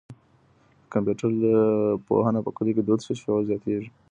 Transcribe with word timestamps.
که 0.81 0.87
کمپيوټر 0.93 1.31
پوهنه 2.05 2.39
په 2.45 2.51
کلیو 2.57 2.75
کي 2.77 2.83
دود 2.87 2.99
شي، 3.05 3.13
شعور 3.21 3.41
زیاتېږي. 3.49 3.89